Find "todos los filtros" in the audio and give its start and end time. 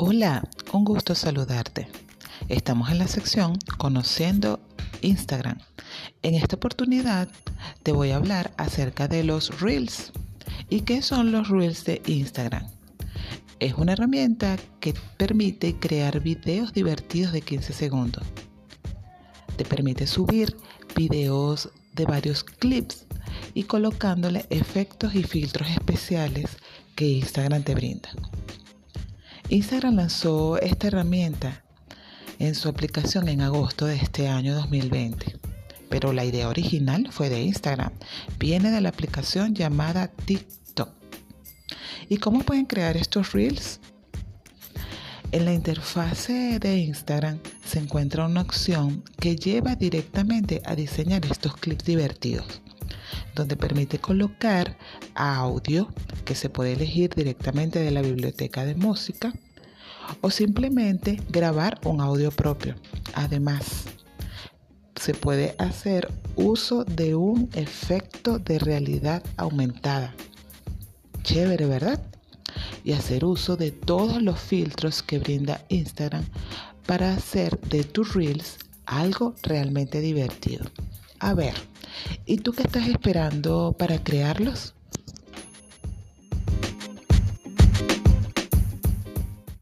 73.70-75.02